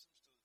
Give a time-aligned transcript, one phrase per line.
[0.07, 0.36] seems to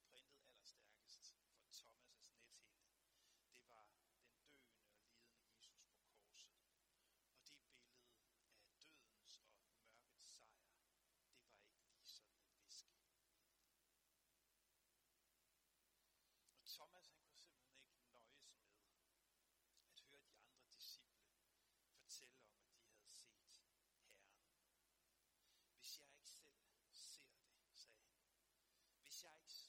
[29.24, 29.61] negociais.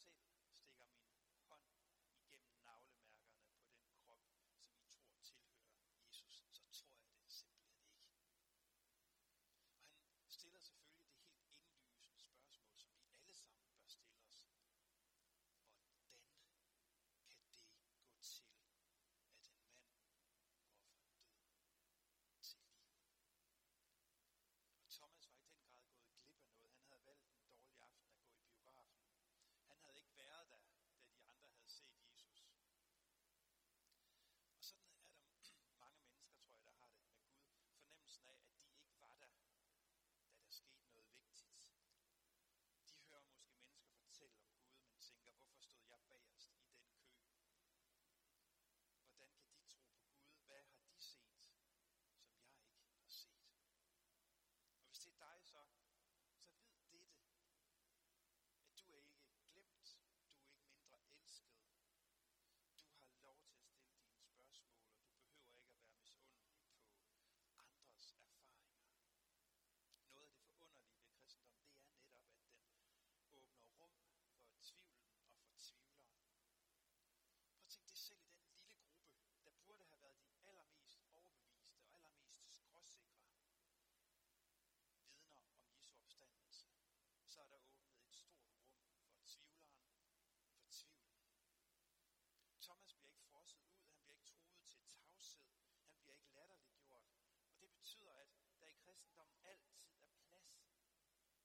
[92.72, 95.48] Thomas bliver ikke frosset ud, han bliver ikke truet til tavshed,
[95.88, 97.06] han bliver ikke latterliggjort.
[97.50, 98.28] Og det betyder, at
[98.60, 100.46] der i kristendommen altid er plads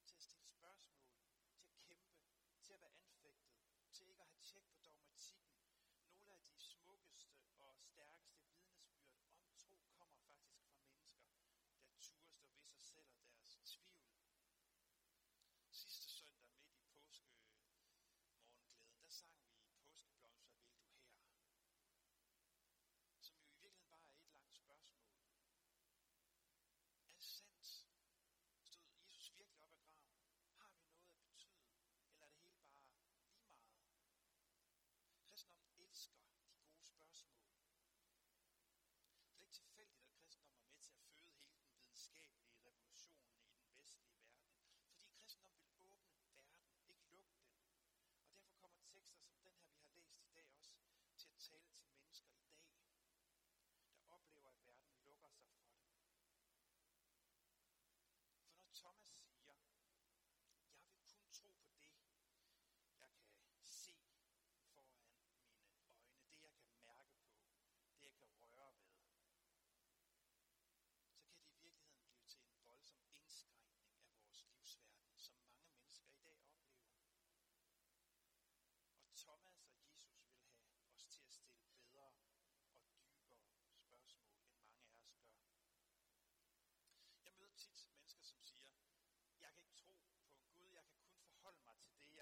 [0.07, 1.07] til at stille spørgsmål,
[1.55, 2.15] til at kæmpe,
[2.63, 3.51] til at være anfægtet,
[3.93, 5.51] til ikke at have tjek på dogmatikken.
[6.23, 7.56] Nogle af de smukkeste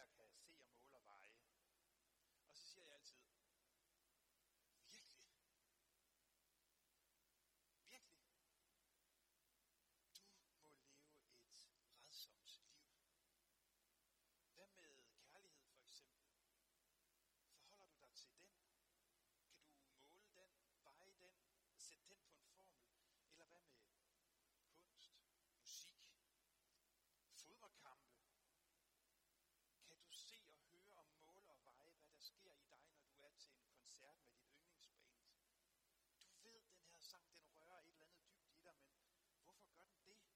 [0.05, 0.54] has seen.
[32.31, 35.09] sker i dig, når du er til en koncert med dit yndlingsband.
[36.29, 38.77] Du ved, den her sang, den rører et eller andet dybt i dig,
[39.31, 40.34] men hvorfor gør den det?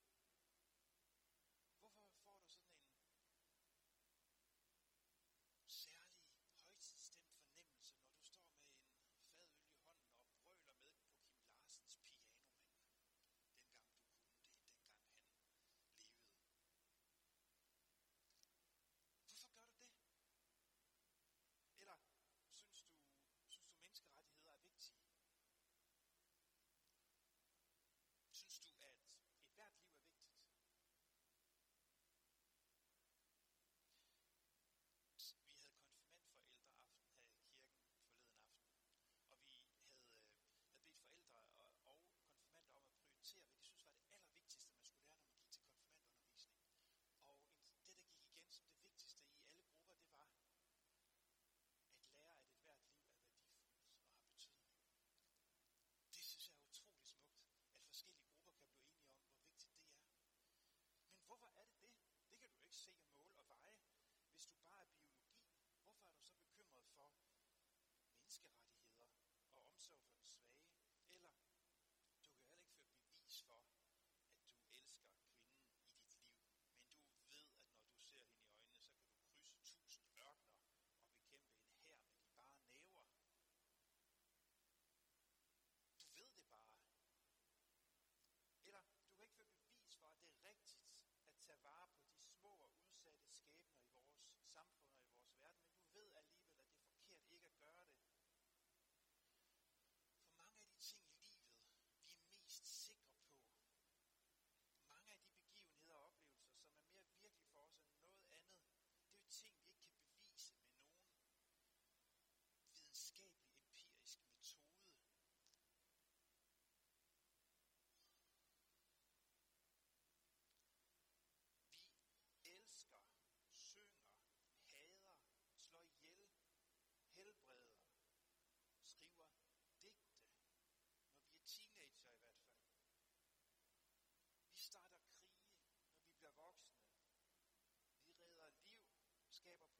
[139.50, 139.79] gave up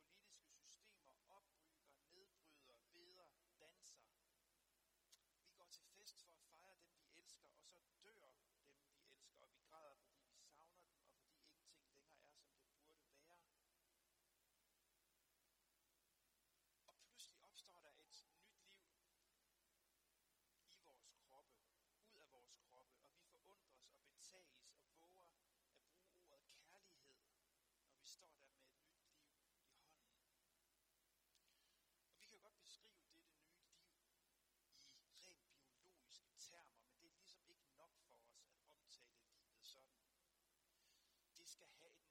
[41.50, 42.09] skal have et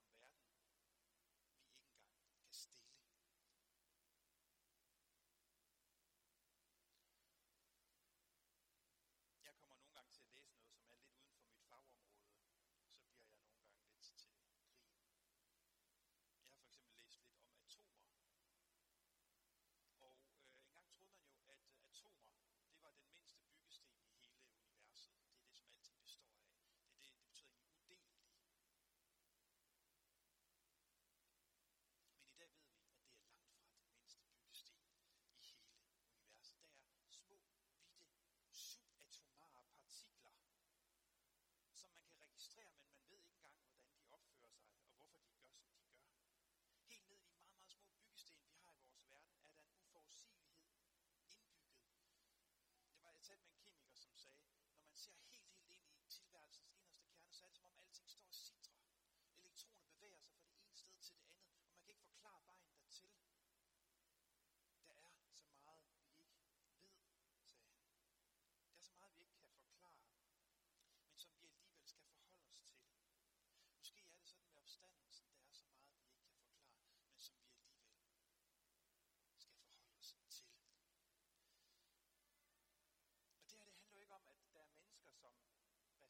[55.05, 58.27] ser helt, helt ind i tilværelsens inderste kerne, så er det som om alting står
[58.29, 58.35] og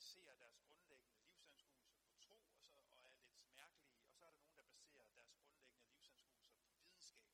[0.04, 2.36] baserer deres grundlæggende livsanskuelser på tro,
[2.72, 5.88] og, så, og er lidt mærkelige, og så er der nogen, der baserer deres grundlæggende
[5.96, 7.32] livsanskuelser på videnskab.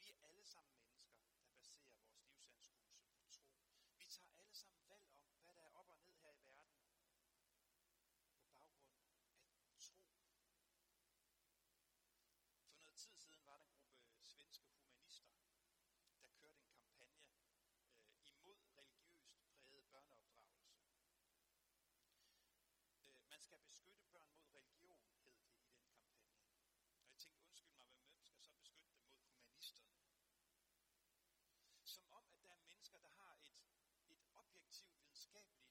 [0.00, 1.12] Vi er alle sammen mennesker,
[1.44, 2.72] der baserer vores livsanskuelse
[3.22, 3.48] på tro.
[3.98, 6.78] Vi tager alle sammen valg om, hvad der er op og ned her i verden,
[8.40, 10.00] på baggrund af tro.
[12.70, 13.79] For noget tid siden var der en
[23.84, 26.80] beskytte børn mod religion, hed det i den kampagne.
[27.00, 29.94] Og jeg tænkte, undskyld mig, hvem skal så beskytte dem mod humanisterne?
[31.94, 33.50] Som om, at der er mennesker, der har et,
[34.14, 35.69] et objektivt videnskabeligt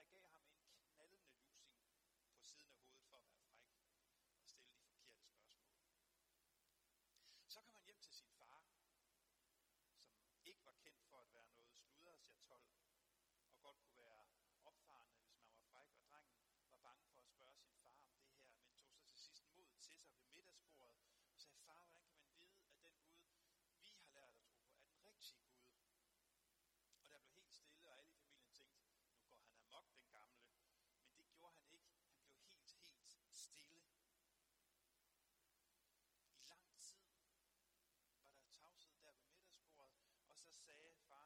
[40.66, 41.25] saith,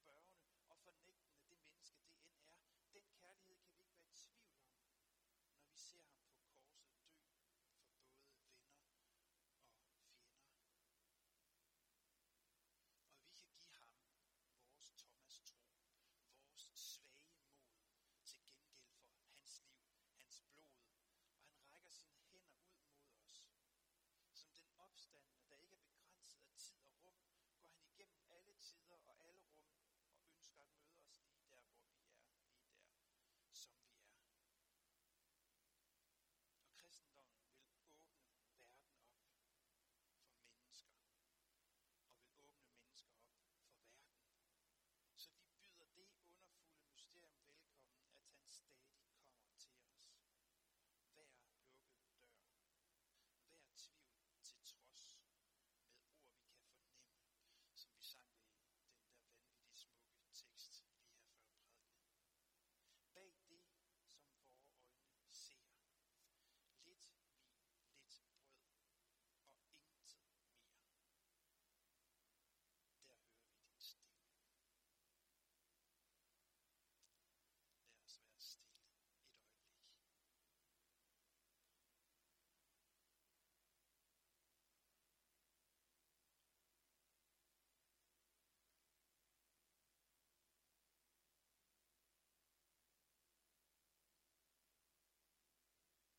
[0.00, 2.60] spørgende og fornægtende det menneske det end er.
[2.96, 4.60] Den kærlighed kan vi ikke være i tvivl om,
[5.54, 6.23] når vi ser ham.